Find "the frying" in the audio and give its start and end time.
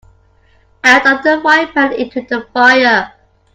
1.23-1.67